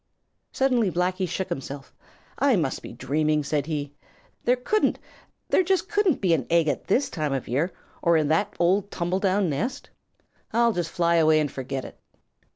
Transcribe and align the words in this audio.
Suddenly 0.51 0.89
Blacky 0.89 1.29
shook 1.29 1.49
himself. 1.49 1.93
"I 2.39 2.55
must 2.55 2.81
be 2.81 2.91
dreaming," 2.91 3.43
said 3.43 3.67
he. 3.67 3.93
"There 4.45 4.55
couldn't, 4.55 4.97
there 5.49 5.61
just 5.61 5.89
couldn't 5.89 6.21
be 6.21 6.33
an 6.33 6.47
egg 6.49 6.67
at 6.67 6.85
this 6.87 7.07
time 7.07 7.33
of 7.33 7.47
year, 7.47 7.71
or 8.01 8.17
in 8.17 8.27
that 8.29 8.55
old 8.57 8.89
tumble 8.89 9.19
down 9.19 9.47
nest! 9.47 9.91
I'll 10.53 10.73
just 10.73 10.89
fly 10.89 11.17
away 11.17 11.39
and 11.39 11.51
forget 11.51 11.85
it." 11.85 11.99